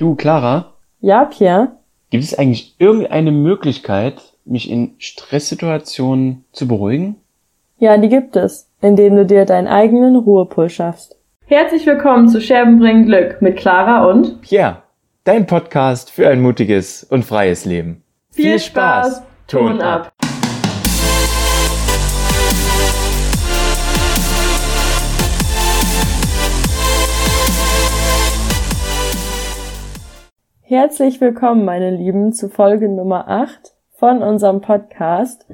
Du, 0.00 0.14
Clara? 0.14 0.72
Ja, 1.02 1.26
Pierre? 1.26 1.72
Gibt 2.08 2.24
es 2.24 2.34
eigentlich 2.34 2.74
irgendeine 2.78 3.32
Möglichkeit, 3.32 4.32
mich 4.46 4.70
in 4.70 4.94
Stresssituationen 4.96 6.46
zu 6.52 6.66
beruhigen? 6.66 7.16
Ja, 7.76 7.98
die 7.98 8.08
gibt 8.08 8.34
es, 8.34 8.66
indem 8.80 9.16
du 9.16 9.26
dir 9.26 9.44
deinen 9.44 9.68
eigenen 9.68 10.16
Ruhepuls 10.16 10.72
schaffst. 10.72 11.16
Herzlich 11.44 11.84
willkommen 11.84 12.30
zu 12.30 12.40
Scherben 12.40 12.78
bringen 12.78 13.04
Glück 13.04 13.42
mit 13.42 13.58
Clara 13.58 14.10
und 14.10 14.40
Pierre, 14.40 14.78
dein 15.24 15.46
Podcast 15.46 16.10
für 16.10 16.26
ein 16.30 16.40
mutiges 16.40 17.04
und 17.04 17.26
freies 17.26 17.66
Leben. 17.66 18.02
Viel, 18.30 18.58
Spaß, 18.58 19.22
Ton 19.48 19.82
ab. 19.82 20.10
Herzlich 30.70 31.20
willkommen, 31.20 31.64
meine 31.64 31.90
Lieben, 31.90 32.32
zu 32.32 32.48
Folge 32.48 32.88
Nummer 32.88 33.26
8 33.26 33.74
von 33.90 34.22
unserem 34.22 34.60
Podcast. 34.60 35.44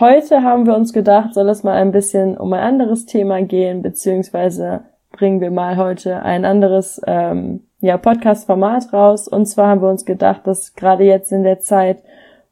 Heute 0.00 0.42
haben 0.42 0.66
wir 0.66 0.74
uns 0.74 0.92
gedacht, 0.92 1.32
soll 1.32 1.48
es 1.48 1.62
mal 1.62 1.76
ein 1.76 1.92
bisschen 1.92 2.36
um 2.36 2.52
ein 2.52 2.58
anderes 2.58 3.06
Thema 3.06 3.40
gehen, 3.42 3.82
beziehungsweise 3.82 4.80
bringen 5.12 5.40
wir 5.40 5.52
mal 5.52 5.76
heute 5.76 6.24
ein 6.24 6.44
anderes 6.44 7.00
ähm, 7.06 7.68
ja, 7.78 7.98
Podcast-Format 7.98 8.92
raus. 8.92 9.28
Und 9.28 9.46
zwar 9.46 9.68
haben 9.68 9.80
wir 9.80 9.90
uns 9.90 10.04
gedacht, 10.04 10.44
dass 10.44 10.74
gerade 10.74 11.04
jetzt 11.04 11.30
in 11.30 11.44
der 11.44 11.60
Zeit, 11.60 12.02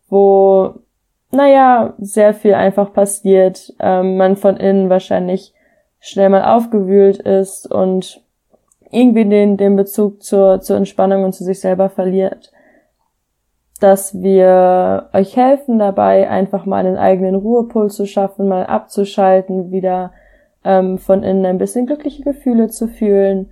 wo, 0.09 0.75
naja, 1.33 1.95
sehr 1.99 2.35
viel 2.35 2.55
einfach 2.55 2.93
passiert, 2.93 3.75
ähm, 3.81 4.17
man 4.17 4.37
von 4.37 4.59
innen 4.59 4.91
wahrscheinlich 4.91 5.53
schnell 5.99 6.29
mal 6.29 6.45
aufgewühlt 6.45 7.19
ist 7.19 7.69
und 7.69 8.24
irgendwie 8.91 9.25
den, 9.25 9.57
den 9.57 9.77
Bezug 9.77 10.23
zur, 10.23 10.61
zur 10.61 10.77
Entspannung 10.77 11.25
und 11.25 11.35
zu 11.35 11.45
sich 11.45 11.61
selber 11.61 11.89
verliert. 11.89 12.53
Dass 13.81 14.21
wir 14.23 15.11
euch 15.13 15.37
helfen 15.37 15.79
dabei, 15.79 16.29
einfach 16.29 16.65
mal 16.65 16.87
einen 16.87 16.97
eigenen 16.97 17.35
Ruhepuls 17.35 17.97
zu 17.97 18.07
schaffen, 18.07 18.49
mal 18.49 18.67
abzuschalten, 18.67 19.71
wieder 19.71 20.13
ähm, 20.65 20.99
von 20.99 21.23
innen 21.23 21.45
ein 21.45 21.59
bisschen 21.59 21.87
glückliche 21.87 22.23
Gefühle 22.23 22.69
zu 22.69 22.89
fühlen. 22.89 23.51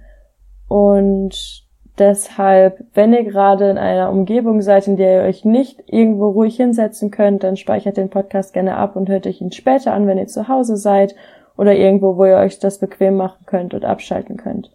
Und 0.68 1.64
deshalb, 1.98 2.84
wenn 2.94 3.12
ihr 3.12 3.24
gerade 3.24 3.70
in 3.70 3.78
einer 3.78 4.10
Umgebung 4.10 4.62
seid, 4.62 4.86
in 4.88 4.96
der 4.96 5.22
ihr 5.22 5.28
euch 5.28 5.44
nicht 5.44 5.82
irgendwo 5.86 6.30
ruhig 6.30 6.56
hinsetzen 6.56 7.10
könnt, 7.10 7.44
dann 7.44 7.56
speichert 7.56 7.96
den 7.96 8.10
Podcast 8.10 8.54
gerne 8.54 8.76
ab 8.76 8.96
und 8.96 9.08
hört 9.08 9.26
euch 9.26 9.40
ihn 9.40 9.52
später 9.52 9.92
an, 9.92 10.06
wenn 10.06 10.18
ihr 10.18 10.26
zu 10.26 10.48
Hause 10.48 10.76
seid 10.76 11.14
oder 11.56 11.74
irgendwo, 11.74 12.16
wo 12.16 12.24
ihr 12.24 12.36
euch 12.36 12.58
das 12.58 12.78
bequem 12.78 13.16
machen 13.16 13.44
könnt 13.46 13.74
und 13.74 13.84
abschalten 13.84 14.36
könnt. 14.36 14.70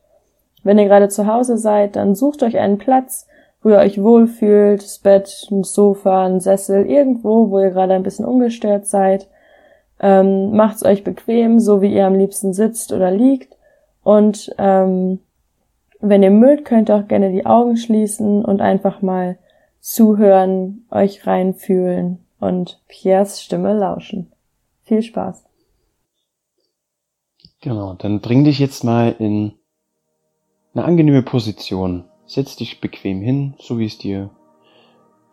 Wenn 0.68 0.80
ihr 0.80 0.86
gerade 0.90 1.08
zu 1.08 1.28
Hause 1.28 1.58
seid, 1.58 1.96
dann 1.96 2.14
sucht 2.14 2.44
euch 2.44 2.58
einen 2.58 2.78
Platz, 2.78 3.26
wo 3.64 3.70
ihr 3.70 3.78
euch 3.78 4.04
wohlfühlt, 4.04 4.84
das 4.84 5.00
Bett, 5.00 5.48
ein 5.50 5.64
Sofa, 5.64 6.26
ein 6.26 6.42
Sessel, 6.42 6.86
irgendwo, 6.86 7.50
wo 7.50 7.62
ihr 7.62 7.70
gerade 7.70 7.94
ein 7.94 8.04
bisschen 8.04 8.26
ungestört 8.26 8.86
seid. 8.86 9.30
Ähm, 10.02 10.52
macht's 10.52 10.84
euch 10.84 11.06
bequem, 11.06 11.62
so 11.62 11.82
wie 11.82 11.94
ihr 11.94 12.06
am 12.06 12.16
liebsten 12.16 12.52
sitzt 12.52 12.92
oder 12.92 13.12
liegt. 13.12 13.56
Und 14.04 14.54
ähm, 14.58 15.20
wenn 16.02 16.22
ihr 16.22 16.32
mögt, 16.32 16.66
könnt 16.66 16.90
ihr 16.90 16.98
auch 16.98 17.08
gerne 17.08 17.32
die 17.32 17.46
Augen 17.46 17.78
schließen 17.78 18.44
und 18.44 18.60
einfach 18.60 19.02
mal 19.02 19.38
zuhören, 19.80 20.86
euch 20.92 21.26
reinfühlen 21.26 22.26
und 22.42 22.82
Piers 22.90 23.42
Stimme 23.42 23.74
lauschen. 23.74 24.34
Viel 24.84 25.02
Spaß. 25.02 25.46
Genau, 27.62 27.94
dann 27.94 28.20
bring 28.20 28.44
dich 28.44 28.60
jetzt 28.60 28.84
mal 28.84 29.16
in 29.18 29.54
eine 30.78 30.86
angenehme 30.86 31.24
Position. 31.24 32.06
Setz 32.28 32.56
dich 32.56 32.82
bequem 32.82 33.22
hin, 33.22 33.56
so 33.58 33.80
wie 33.80 33.86
es 33.86 33.98
dir 33.98 34.30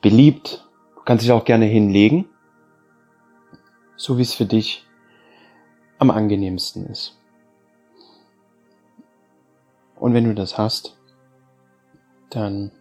beliebt. 0.00 0.66
Du 0.96 1.02
kannst 1.02 1.22
dich 1.22 1.32
auch 1.32 1.44
gerne 1.44 1.66
hinlegen, 1.66 2.26
so 3.96 4.16
wie 4.16 4.22
es 4.22 4.32
für 4.32 4.46
dich 4.46 4.86
am 5.98 6.10
angenehmsten 6.10 6.86
ist. 6.86 7.20
Und 9.96 10.14
wenn 10.14 10.24
du 10.24 10.34
das 10.34 10.56
hast, 10.56 10.96
dann 12.30 12.72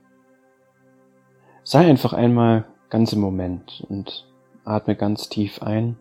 sei 1.63 1.85
einfach 1.85 2.13
einmal 2.13 2.65
ganz 2.89 3.11
im 3.11 3.19
Moment 3.19 3.85
und 3.89 4.25
atme 4.63 4.95
ganz 4.95 5.27
tief 5.27 5.61
ein 5.61 5.97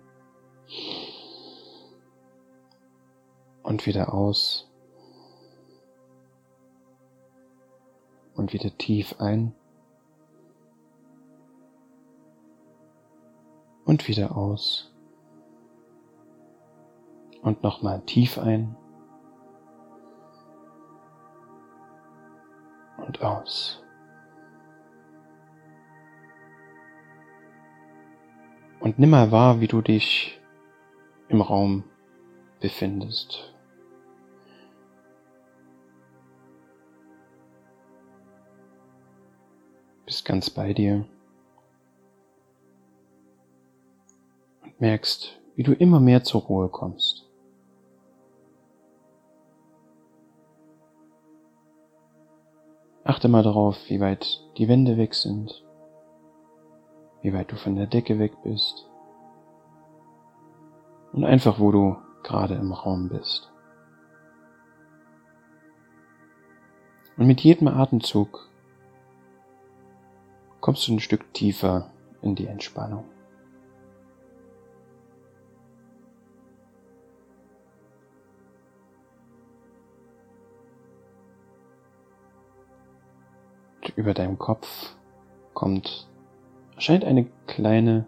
und 3.64 3.86
wieder 3.86 4.14
aus. 4.14 4.71
Und 8.42 8.52
wieder 8.52 8.76
tief 8.76 9.14
ein 9.20 9.54
und 13.84 14.08
wieder 14.08 14.36
aus 14.36 14.92
und 17.42 17.62
nochmal 17.62 18.02
tief 18.04 18.38
ein 18.38 18.74
und 22.96 23.22
aus. 23.22 23.80
Und 28.80 28.98
nimm 28.98 29.10
mal 29.10 29.30
wahr, 29.30 29.60
wie 29.60 29.68
du 29.68 29.82
dich 29.82 30.40
im 31.28 31.40
Raum 31.40 31.84
befindest. 32.58 33.54
Bist 40.12 40.26
ganz 40.26 40.50
bei 40.50 40.74
dir 40.74 41.06
und 44.62 44.78
merkst, 44.78 45.40
wie 45.56 45.62
du 45.62 45.72
immer 45.72 46.00
mehr 46.00 46.22
zur 46.22 46.42
Ruhe 46.42 46.68
kommst. 46.68 47.26
Achte 53.04 53.28
mal 53.28 53.42
darauf, 53.42 53.88
wie 53.88 54.00
weit 54.00 54.44
die 54.58 54.68
Wände 54.68 54.98
weg 54.98 55.14
sind, 55.14 55.64
wie 57.22 57.32
weit 57.32 57.50
du 57.50 57.56
von 57.56 57.74
der 57.74 57.86
Decke 57.86 58.18
weg 58.18 58.34
bist 58.42 58.86
und 61.14 61.24
einfach, 61.24 61.58
wo 61.58 61.72
du 61.72 61.96
gerade 62.22 62.56
im 62.56 62.72
Raum 62.72 63.08
bist. 63.08 63.50
Und 67.16 67.26
mit 67.26 67.40
jedem 67.40 67.68
Atemzug 67.68 68.51
kommst 70.62 70.86
du 70.86 70.94
ein 70.94 71.00
Stück 71.00 71.34
tiefer 71.34 71.90
in 72.22 72.36
die 72.36 72.46
Entspannung. 72.46 73.04
Und 83.82 83.98
über 83.98 84.14
deinem 84.14 84.38
Kopf 84.38 84.94
kommt, 85.52 86.08
erscheint 86.76 87.04
eine 87.04 87.26
kleine, 87.48 88.06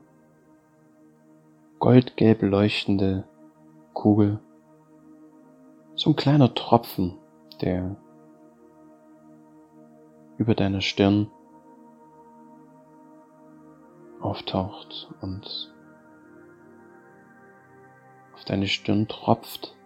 goldgelb 1.81 2.43
leuchtende 2.43 3.25
Kugel. 3.95 4.39
So 5.97 6.11
ein 6.11 6.17
kleiner 6.17 6.55
Tropfen, 6.55 7.19
der 7.61 7.97
über 10.39 10.55
deiner 10.55 10.81
Stirn 10.81 11.33
auftaucht 14.35 15.09
und 15.21 15.73
auf 18.35 18.45
deine 18.45 18.67
Stirn 18.67 19.07
tropft. 19.07 19.77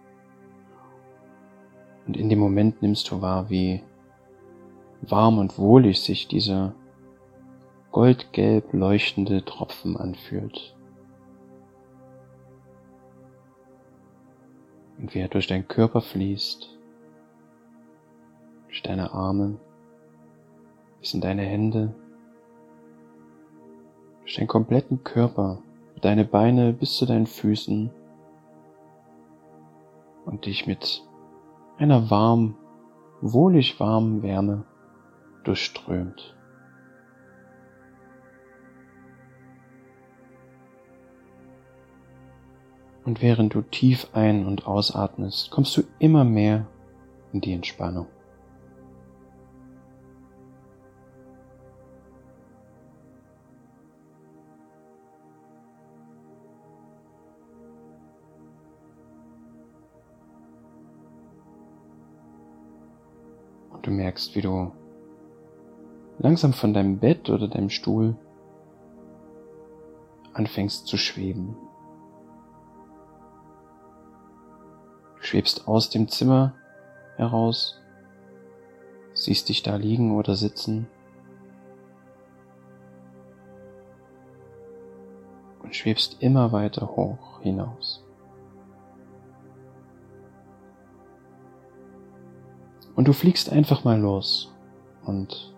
Und 2.07 2.17
in 2.17 2.29
dem 2.29 2.39
Moment 2.39 2.81
nimmst 2.81 3.11
du 3.11 3.21
wahr, 3.21 3.51
wie 3.51 3.83
warm 5.01 5.37
und 5.37 5.59
wohlig 5.59 6.01
sich 6.01 6.27
dieser 6.27 6.73
goldgelb 7.91 8.73
leuchtende 8.73 9.45
Tropfen 9.45 9.95
anfühlt. 9.95 10.75
Und 14.97 15.13
wie 15.13 15.19
er 15.19 15.27
durch 15.27 15.45
deinen 15.45 15.67
Körper 15.67 16.01
fließt, 16.01 16.75
durch 18.67 18.81
deine 18.81 19.13
Arme, 19.13 19.59
bis 20.99 21.13
in 21.13 21.21
deine 21.21 21.43
Hände, 21.43 21.93
durch 24.29 24.35
deinen 24.35 24.47
kompletten 24.47 25.03
Körper, 25.03 25.57
deine 26.01 26.23
Beine 26.23 26.71
bis 26.71 26.97
zu 26.97 27.07
deinen 27.07 27.25
Füßen 27.25 27.89
und 30.23 30.45
dich 30.45 30.67
mit 30.67 31.03
einer 31.79 32.11
warm, 32.11 32.55
wohlig 33.21 33.79
warmen 33.79 34.21
Wärme 34.21 34.65
durchströmt. 35.45 36.37
Und 43.05 43.23
während 43.23 43.55
du 43.55 43.63
tief 43.63 44.09
ein- 44.13 44.45
und 44.45 44.67
ausatmest, 44.67 45.49
kommst 45.49 45.75
du 45.75 45.81
immer 45.97 46.23
mehr 46.23 46.67
in 47.33 47.41
die 47.41 47.53
Entspannung. 47.53 48.05
Merkst, 64.09 64.35
wie 64.35 64.41
du 64.41 64.71
langsam 66.17 66.51
von 66.53 66.73
deinem 66.73 66.97
Bett 66.97 67.29
oder 67.29 67.47
deinem 67.47 67.69
Stuhl 67.69 68.15
anfängst 70.33 70.87
zu 70.87 70.97
schweben. 70.97 71.55
Du 75.17 75.23
schwebst 75.23 75.67
aus 75.67 75.91
dem 75.91 76.07
Zimmer 76.07 76.55
heraus, 77.17 77.79
siehst 79.13 79.47
dich 79.47 79.61
da 79.61 79.75
liegen 79.75 80.17
oder 80.17 80.35
sitzen 80.35 80.87
und 85.61 85.75
schwebst 85.75 86.17
immer 86.19 86.51
weiter 86.51 86.95
hoch 86.95 87.41
hinaus. 87.41 88.08
Und 92.99 93.07
du 93.07 93.13
fliegst 93.13 93.49
einfach 93.49 93.85
mal 93.85 93.97
los 93.97 94.53
und 95.05 95.53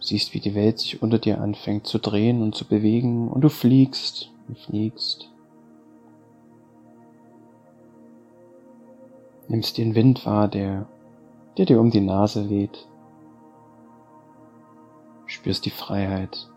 siehst, 0.00 0.32
wie 0.32 0.40
die 0.40 0.54
Welt 0.54 0.78
sich 0.78 1.02
unter 1.02 1.18
dir 1.18 1.42
anfängt 1.42 1.86
zu 1.86 1.98
drehen 1.98 2.40
und 2.40 2.54
zu 2.54 2.64
bewegen 2.64 3.28
und 3.28 3.42
du 3.42 3.50
fliegst 3.50 4.32
und 4.48 4.58
fliegst. 4.58 5.30
Nimmst 9.46 9.76
den 9.76 9.94
Wind 9.94 10.24
wahr, 10.24 10.48
der, 10.48 10.86
der 11.58 11.66
dir 11.66 11.80
um 11.82 11.90
die 11.90 12.00
Nase 12.00 12.48
weht. 12.48 12.88
Spürst 15.26 15.66
die 15.66 15.70
Freiheit. 15.70 16.48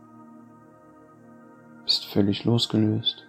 Bist 1.84 2.06
völlig 2.06 2.46
losgelöst. 2.46 3.26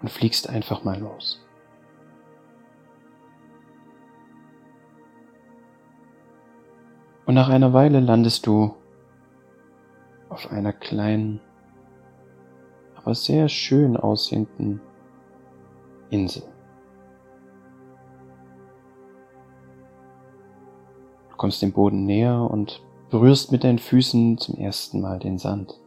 Und 0.00 0.10
fliegst 0.10 0.48
einfach 0.48 0.84
mal 0.84 1.00
los. 1.00 1.43
Und 7.26 7.34
nach 7.34 7.48
einer 7.48 7.72
Weile 7.72 8.00
landest 8.00 8.46
du 8.46 8.74
auf 10.28 10.50
einer 10.50 10.72
kleinen, 10.72 11.40
aber 12.96 13.14
sehr 13.14 13.48
schön 13.48 13.96
aussehenden 13.96 14.80
Insel. 16.10 16.42
Du 21.30 21.36
kommst 21.36 21.62
dem 21.62 21.72
Boden 21.72 22.04
näher 22.04 22.48
und 22.50 22.82
berührst 23.10 23.52
mit 23.52 23.64
deinen 23.64 23.78
Füßen 23.78 24.38
zum 24.38 24.56
ersten 24.56 25.00
Mal 25.00 25.18
den 25.18 25.38
Sand. 25.38 25.80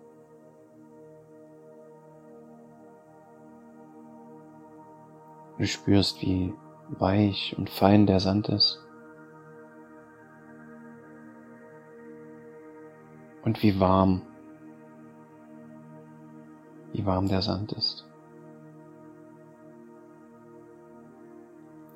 Du 5.58 5.66
spürst, 5.66 6.22
wie 6.22 6.54
weich 6.90 7.56
und 7.58 7.70
fein 7.70 8.06
der 8.06 8.20
Sand 8.20 8.50
ist. 8.50 8.87
Und 13.48 13.64
wie 13.64 13.80
warm, 13.80 14.24
wie 16.92 17.06
warm 17.06 17.30
der 17.30 17.42
Sand 17.42 17.72
ist. 17.72 18.06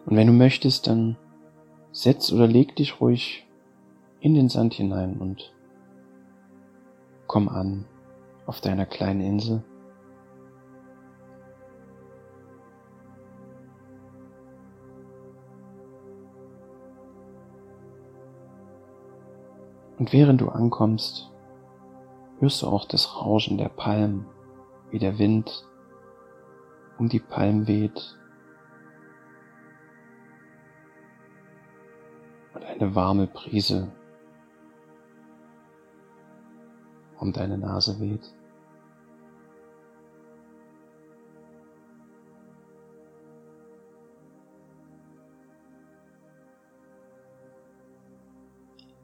Und 0.06 0.16
wenn 0.16 0.28
du 0.28 0.34
möchtest, 0.34 0.88
dann 0.88 1.18
setz 1.92 2.32
oder 2.32 2.48
leg 2.48 2.78
dich 2.78 3.02
ruhig 3.02 3.46
in 4.22 4.34
den 4.34 4.48
Sand 4.48 4.76
hinein 4.76 5.18
und 5.18 5.54
komm 7.28 7.50
an 7.50 7.84
auf 8.46 8.62
deiner 8.62 8.86
kleinen 8.86 9.20
Insel. 9.20 9.62
Und 20.00 20.14
während 20.14 20.40
du 20.40 20.48
ankommst, 20.48 21.31
hörst 22.42 22.64
du 22.64 22.68
auch 22.68 22.86
das 22.86 23.16
Rauschen 23.18 23.60
der 23.60 23.70
Palmen, 23.70 24.26
wie 24.90 24.98
der 24.98 25.20
Wind 25.20 25.68
um 26.98 27.08
die 27.08 27.20
Palmen 27.20 27.68
weht 27.68 28.18
und 32.56 32.66
eine 32.66 32.96
warme 32.96 33.28
Brise 33.28 33.92
um 37.20 37.32
deine 37.32 37.60
Nase 37.60 38.00
weht. 38.00 38.34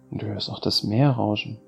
Und 0.09 0.23
du 0.23 0.25
hörst 0.25 0.49
auch 0.49 0.59
das 0.59 0.81
Meer 0.81 1.11
rauschen. 1.11 1.59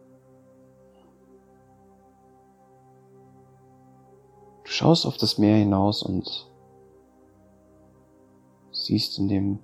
Schaust 4.79 5.05
auf 5.05 5.17
das 5.17 5.37
Meer 5.37 5.57
hinaus 5.57 6.03
und 6.03 6.47
siehst 8.71 9.19
in 9.19 9.27
dem 9.27 9.59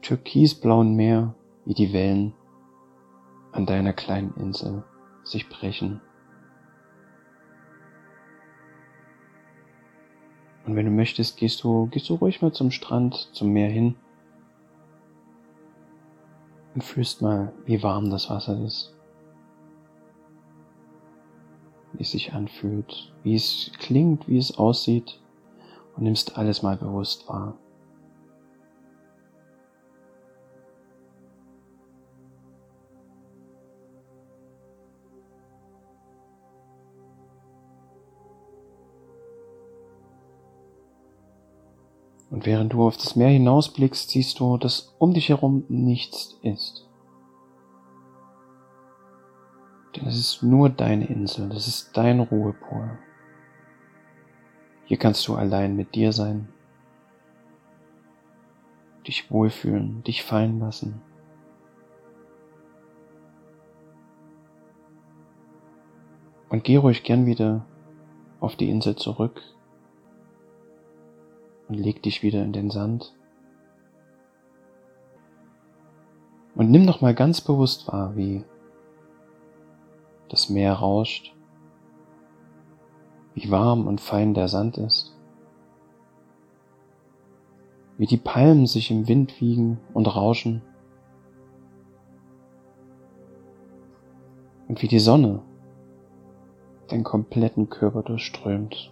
türkisblauen 0.00 0.96
Meer, 0.96 1.36
wie 1.66 1.74
die 1.74 1.92
Wellen 1.92 2.34
an 3.52 3.64
deiner 3.64 3.92
kleinen 3.92 4.34
Insel 4.34 4.82
sich 5.22 5.48
brechen. 5.48 6.00
Und 10.66 10.74
wenn 10.74 10.86
du 10.86 10.90
möchtest, 10.90 11.36
gehst 11.36 11.62
du, 11.62 11.86
gehst 11.86 12.08
du 12.08 12.16
ruhig 12.16 12.42
mal 12.42 12.52
zum 12.52 12.72
Strand, 12.72 13.30
zum 13.32 13.50
Meer 13.50 13.70
hin 13.70 13.94
und 16.74 16.82
fühlst 16.82 17.22
mal, 17.22 17.52
wie 17.66 17.84
warm 17.84 18.10
das 18.10 18.28
Wasser 18.30 18.60
ist 18.64 18.96
wie 21.92 22.02
es 22.02 22.10
sich 22.10 22.32
anfühlt, 22.32 23.12
wie 23.22 23.34
es 23.34 23.70
klingt, 23.78 24.28
wie 24.28 24.38
es 24.38 24.56
aussieht 24.58 25.20
und 25.96 26.04
nimmst 26.04 26.36
alles 26.36 26.62
mal 26.62 26.76
bewusst 26.76 27.28
wahr. 27.28 27.54
Und 42.30 42.46
während 42.46 42.72
du 42.72 42.82
auf 42.82 42.96
das 42.96 43.14
Meer 43.14 43.28
hinausblickst, 43.28 44.08
siehst 44.08 44.40
du, 44.40 44.56
dass 44.56 44.94
um 44.98 45.12
dich 45.12 45.28
herum 45.28 45.64
nichts 45.68 46.38
ist. 46.42 46.88
Denn 49.94 50.06
es 50.06 50.18
ist 50.18 50.42
nur 50.42 50.70
deine 50.70 51.06
Insel, 51.06 51.48
das 51.48 51.68
ist 51.68 51.96
dein 51.96 52.20
Ruhepol. 52.20 52.98
Hier 54.84 54.96
kannst 54.96 55.26
du 55.28 55.34
allein 55.34 55.76
mit 55.76 55.94
dir 55.94 56.12
sein, 56.12 56.48
dich 59.06 59.30
wohlfühlen, 59.30 60.02
dich 60.04 60.22
fallen 60.22 60.60
lassen. 60.60 61.00
Und 66.48 66.64
geh 66.64 66.76
ruhig 66.76 67.02
gern 67.02 67.24
wieder 67.26 67.64
auf 68.40 68.56
die 68.56 68.68
Insel 68.68 68.96
zurück 68.96 69.40
und 71.68 71.76
leg 71.76 72.02
dich 72.02 72.22
wieder 72.22 72.42
in 72.42 72.52
den 72.52 72.70
Sand. 72.70 73.14
Und 76.54 76.70
nimm 76.70 76.84
noch 76.84 77.00
mal 77.00 77.14
ganz 77.14 77.40
bewusst 77.40 77.88
wahr, 77.88 78.14
wie 78.16 78.44
das 80.32 80.48
Meer 80.48 80.72
rauscht, 80.72 81.34
wie 83.34 83.50
warm 83.50 83.86
und 83.86 84.00
fein 84.00 84.32
der 84.32 84.48
Sand 84.48 84.78
ist, 84.78 85.14
wie 87.98 88.06
die 88.06 88.16
Palmen 88.16 88.66
sich 88.66 88.90
im 88.90 89.08
Wind 89.08 89.40
wiegen 89.42 89.78
und 89.92 90.06
rauschen 90.06 90.62
und 94.68 94.80
wie 94.82 94.88
die 94.88 94.98
Sonne 94.98 95.42
den 96.90 97.04
kompletten 97.04 97.68
Körper 97.68 98.02
durchströmt. 98.02 98.90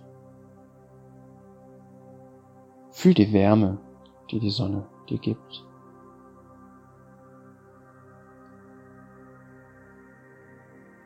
Fühl 2.90 3.14
die 3.14 3.32
Wärme, 3.32 3.78
die 4.30 4.40
die 4.40 4.50
Sonne 4.50 4.86
dir 5.08 5.18
gibt. 5.18 5.64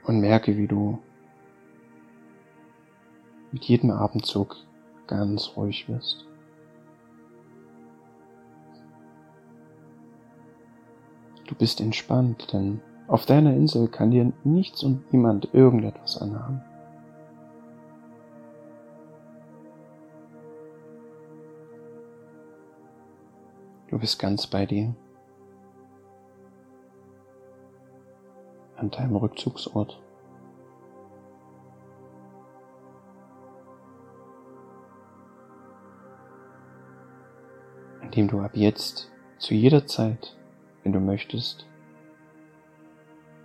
Und 0.05 0.21
merke, 0.21 0.57
wie 0.57 0.67
du 0.67 0.99
mit 3.53 3.65
jedem 3.65 3.91
Atemzug 3.91 4.57
ganz 5.07 5.53
ruhig 5.57 5.89
wirst. 5.89 6.27
Du 11.47 11.55
bist 11.55 11.81
entspannt, 11.81 12.53
denn 12.53 12.81
auf 13.07 13.27
deiner 13.27 13.55
Insel 13.55 13.89
kann 13.89 14.11
dir 14.11 14.33
nichts 14.45 14.83
und 14.83 15.13
niemand 15.13 15.53
irgendetwas 15.53 16.21
anhaben. 16.21 16.63
Du 23.89 23.99
bist 23.99 24.19
ganz 24.19 24.47
bei 24.47 24.67
dir. 24.67 24.95
An 28.85 28.91
deinem 28.91 29.17
Rückzugsort. 29.17 29.99
An 38.03 38.11
dem 38.11 38.29
du 38.29 38.41
ab 38.41 38.51
jetzt 38.53 39.11
zu 39.39 39.55
jeder 39.55 39.87
Zeit, 39.87 40.37
wenn 40.83 40.93
du 40.93 41.01
möchtest, 41.01 41.67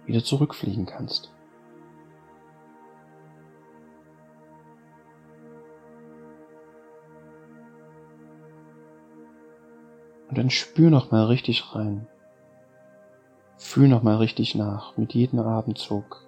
wieder 0.06 0.22
zurückfliegen 0.22 0.86
kannst. 0.86 1.32
Und 10.28 10.38
dann 10.38 10.50
spür 10.50 10.90
noch 10.90 11.12
mal 11.12 11.24
richtig 11.28 11.74
rein. 11.74 12.10
Fühl 13.60 13.90
noch 13.90 14.04
mal 14.04 14.16
richtig 14.16 14.56
nach 14.56 14.96
mit 14.96 15.14
jedem 15.14 15.40
Atemzug. 15.40 16.26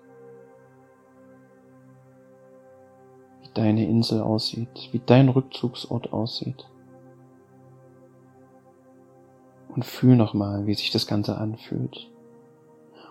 Wie 3.41 3.50
deine 3.53 3.88
Insel 3.88 4.21
aussieht, 4.21 4.89
wie 4.91 5.00
dein 5.00 5.29
Rückzugsort 5.29 6.11
aussieht. 6.11 6.69
Und 9.69 9.85
fühl 9.85 10.17
noch 10.17 10.33
mal, 10.33 10.67
wie 10.67 10.73
sich 10.73 10.91
das 10.91 11.07
Ganze 11.07 11.38
anfühlt. 11.38 12.11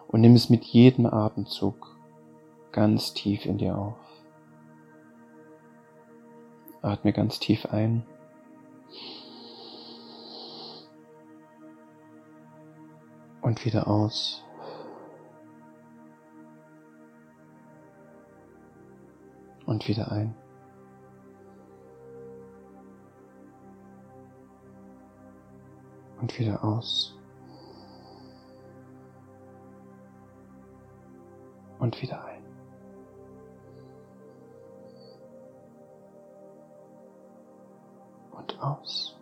Und 0.06 0.20
nimm 0.20 0.34
es 0.34 0.50
mit 0.50 0.64
jedem 0.66 1.06
Atemzug 1.06 1.96
ganz 2.72 3.14
tief 3.14 3.46
in 3.46 3.56
dir 3.56 3.78
auf. 3.78 3.96
Atme 6.82 7.14
ganz 7.14 7.38
tief 7.38 7.66
ein. 7.66 8.04
Und 13.50 13.64
wieder 13.64 13.88
aus. 13.88 14.44
Und 19.66 19.88
wieder 19.88 20.12
ein. 20.12 20.32
Und 26.20 26.38
wieder 26.38 26.62
aus. 26.62 27.18
Und 31.80 32.00
wieder 32.00 32.24
ein. 32.24 32.44
Und 38.30 38.60
aus. 38.60 39.19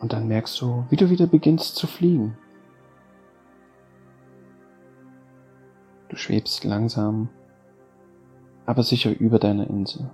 Und 0.00 0.12
dann 0.12 0.28
merkst 0.28 0.60
du, 0.60 0.84
wie 0.90 0.96
du 0.96 1.10
wieder 1.10 1.26
beginnst 1.26 1.76
zu 1.76 1.86
fliegen. 1.86 2.36
Du 6.08 6.16
schwebst 6.16 6.64
langsam, 6.64 7.28
aber 8.64 8.82
sicher 8.82 9.10
über 9.18 9.38
deiner 9.38 9.68
Insel. 9.68 10.10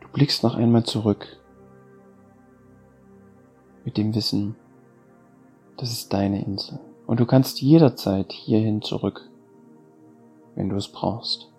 Du 0.00 0.08
blickst 0.08 0.42
noch 0.42 0.54
einmal 0.54 0.84
zurück 0.84 1.26
mit 3.84 3.96
dem 3.96 4.14
Wissen, 4.14 4.54
das 5.78 5.90
ist 5.92 6.12
deine 6.12 6.44
Insel 6.44 6.78
und 7.06 7.20
du 7.20 7.26
kannst 7.26 7.62
jederzeit 7.62 8.32
hierhin 8.32 8.82
zurück, 8.82 9.30
wenn 10.54 10.68
du 10.68 10.76
es 10.76 10.88
brauchst. 10.88 11.50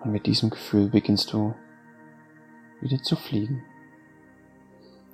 Und 0.00 0.12
mit 0.12 0.26
diesem 0.26 0.50
Gefühl 0.50 0.88
beginnst 0.88 1.32
du 1.32 1.54
wieder 2.80 3.02
zu 3.02 3.16
fliegen. 3.16 3.62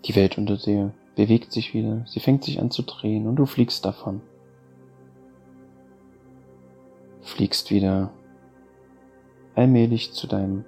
Die 0.04 0.14
Welt 0.14 0.38
unter 0.38 0.56
dir 0.56 0.92
bewegt 1.16 1.52
sich 1.52 1.74
wieder, 1.74 2.04
sie 2.06 2.20
fängt 2.20 2.44
sich 2.44 2.60
an 2.60 2.70
zu 2.70 2.82
drehen 2.82 3.26
und 3.26 3.36
du 3.36 3.46
fliegst 3.46 3.84
davon. 3.84 4.20
Fliegst 7.22 7.70
wieder 7.70 8.12
allmählich 9.56 10.12
zu 10.12 10.28
deinem 10.28 10.64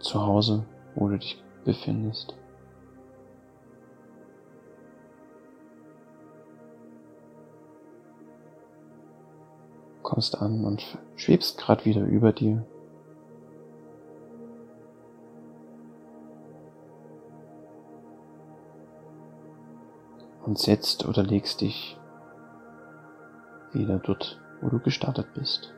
Zuhause, 0.00 0.66
wo 0.94 1.08
du 1.08 1.18
dich 1.18 1.42
befindest. 1.64 2.36
Kommst 10.02 10.42
an 10.42 10.64
und 10.66 10.98
schwebst 11.16 11.56
grad 11.56 11.86
wieder 11.86 12.02
über 12.02 12.32
dir 12.32 12.66
und 20.44 20.58
setzt 20.58 21.06
oder 21.06 21.22
legst 21.22 21.60
dich 21.60 21.98
wieder 23.72 23.98
dort, 23.98 24.40
wo 24.60 24.68
du 24.68 24.78
gestartet 24.78 25.32
bist. 25.34 25.72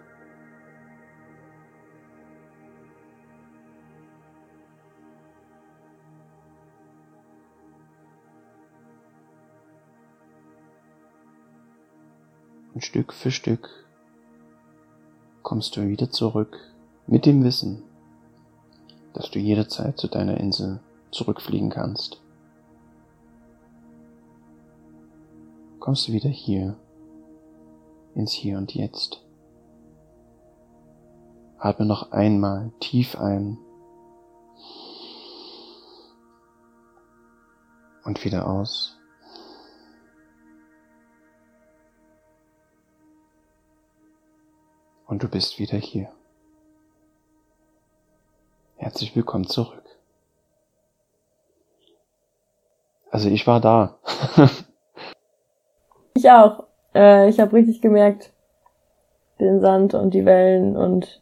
Und 12.72 12.84
Stück 12.84 13.12
für 13.12 13.30
Stück 13.30 13.70
kommst 15.42 15.76
du 15.76 15.86
wieder 15.86 16.10
zurück 16.10 16.58
mit 17.06 17.24
dem 17.24 17.44
Wissen, 17.44 17.84
dass 19.12 19.30
du 19.30 19.38
jederzeit 19.38 19.96
zu 19.96 20.08
deiner 20.08 20.38
Insel 20.38 20.80
zurückfliegen 21.12 21.70
kannst. 21.70 22.23
Kommst 25.84 26.08
du 26.08 26.12
wieder 26.12 26.30
hier, 26.30 26.78
ins 28.14 28.32
Hier 28.32 28.56
und 28.56 28.74
Jetzt. 28.74 29.22
Atme 31.58 31.84
noch 31.84 32.10
einmal 32.10 32.72
tief 32.80 33.16
ein 33.16 33.58
und 38.04 38.24
wieder 38.24 38.48
aus. 38.48 38.96
Und 45.06 45.22
du 45.22 45.28
bist 45.28 45.58
wieder 45.58 45.76
hier. 45.76 46.10
Herzlich 48.76 49.14
willkommen 49.14 49.46
zurück. 49.46 49.84
Also 53.10 53.28
ich 53.28 53.46
war 53.46 53.60
da. 53.60 53.98
Ich 56.24 56.30
auch. 56.30 56.64
Äh, 56.94 57.28
ich 57.28 57.38
habe 57.38 57.52
richtig 57.52 57.82
gemerkt, 57.82 58.32
den 59.40 59.60
Sand 59.60 59.92
und 59.92 60.14
die 60.14 60.24
Wellen 60.24 60.74
und 60.74 61.20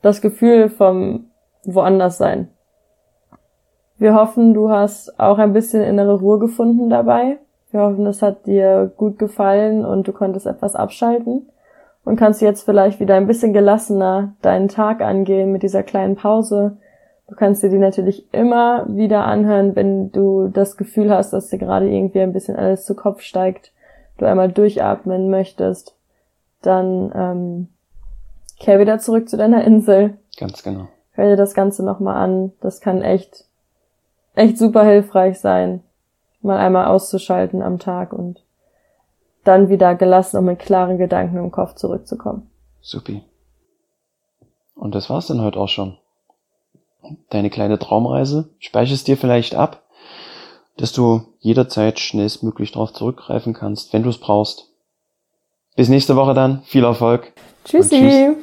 das 0.00 0.20
Gefühl 0.20 0.68
vom 0.68 1.24
woanders 1.64 2.16
sein. 2.16 2.50
Wir 3.98 4.14
hoffen, 4.14 4.54
du 4.54 4.70
hast 4.70 5.18
auch 5.18 5.38
ein 5.38 5.52
bisschen 5.52 5.82
innere 5.82 6.20
Ruhe 6.20 6.38
gefunden 6.38 6.88
dabei. 6.88 7.38
Wir 7.72 7.80
hoffen, 7.80 8.06
es 8.06 8.22
hat 8.22 8.46
dir 8.46 8.92
gut 8.96 9.18
gefallen 9.18 9.84
und 9.84 10.06
du 10.06 10.12
konntest 10.12 10.46
etwas 10.46 10.76
abschalten 10.76 11.48
und 12.04 12.14
kannst 12.14 12.42
jetzt 12.42 12.62
vielleicht 12.62 13.00
wieder 13.00 13.16
ein 13.16 13.26
bisschen 13.26 13.52
gelassener 13.52 14.34
deinen 14.40 14.68
Tag 14.68 15.00
angehen 15.00 15.50
mit 15.50 15.64
dieser 15.64 15.82
kleinen 15.82 16.14
Pause. 16.14 16.76
Du 17.26 17.34
kannst 17.34 17.60
dir 17.64 17.70
die 17.70 17.78
natürlich 17.78 18.32
immer 18.32 18.86
wieder 18.88 19.24
anhören, 19.24 19.74
wenn 19.74 20.12
du 20.12 20.46
das 20.46 20.76
Gefühl 20.76 21.10
hast, 21.10 21.32
dass 21.32 21.48
dir 21.48 21.58
gerade 21.58 21.90
irgendwie 21.90 22.20
ein 22.20 22.32
bisschen 22.32 22.54
alles 22.54 22.84
zu 22.84 22.94
Kopf 22.94 23.22
steigt 23.22 23.72
du 24.20 24.28
einmal 24.28 24.50
durchatmen 24.50 25.30
möchtest, 25.30 25.94
dann 26.62 27.12
ähm, 27.14 27.68
kehr 28.58 28.78
wieder 28.78 28.98
zurück 28.98 29.28
zu 29.28 29.36
deiner 29.36 29.64
Insel. 29.64 30.18
Ganz 30.36 30.62
genau. 30.62 30.88
Hör 31.12 31.28
dir 31.28 31.36
das 31.36 31.54
Ganze 31.54 31.84
nochmal 31.84 32.16
an. 32.16 32.52
Das 32.60 32.80
kann 32.80 33.02
echt, 33.02 33.44
echt 34.34 34.58
super 34.58 34.84
hilfreich 34.84 35.40
sein, 35.40 35.82
mal 36.42 36.58
einmal 36.58 36.86
auszuschalten 36.86 37.62
am 37.62 37.78
Tag 37.78 38.12
und 38.12 38.42
dann 39.44 39.68
wieder 39.70 39.94
gelassen 39.94 40.36
und 40.36 40.44
mit 40.44 40.58
klaren 40.58 40.98
Gedanken 40.98 41.38
im 41.38 41.50
Kopf 41.50 41.74
zurückzukommen. 41.74 42.50
Supi. 42.80 43.22
Und 44.74 44.94
das 44.94 45.10
war's 45.10 45.26
dann 45.26 45.42
heute 45.42 45.58
auch 45.58 45.68
schon. 45.68 45.96
Deine 47.30 47.50
kleine 47.50 47.78
Traumreise. 47.78 48.50
Speicherst 48.58 49.08
dir 49.08 49.16
vielleicht 49.16 49.54
ab 49.54 49.82
dass 50.80 50.92
du 50.92 51.22
jederzeit 51.40 51.98
schnellstmöglich 51.98 52.72
darauf 52.72 52.92
zurückgreifen 52.92 53.52
kannst, 53.52 53.92
wenn 53.92 54.02
du 54.02 54.08
es 54.08 54.18
brauchst. 54.18 54.68
Bis 55.76 55.88
nächste 55.88 56.16
Woche 56.16 56.34
dann. 56.34 56.62
Viel 56.64 56.84
Erfolg. 56.84 57.32
Tschüssi. 57.64 58.36